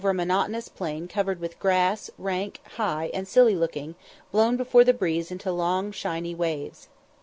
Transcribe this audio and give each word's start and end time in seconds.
The 0.01 0.05
sun 0.07 0.07
rose 0.07 0.13
over 0.13 0.23
a 0.23 0.25
monotonous 0.25 0.67
plain 0.67 1.07
covered 1.07 1.39
with 1.39 1.59
grass, 1.59 2.09
rank, 2.17 2.59
high, 2.77 3.11
and 3.13 3.27
silky 3.27 3.55
looking, 3.55 3.93
blown 4.31 4.57
before 4.57 4.83
the 4.83 4.95
breeze 4.95 5.29
into 5.29 5.51
long, 5.51 5.91
shiny 5.91 6.33
waves. 6.33 6.87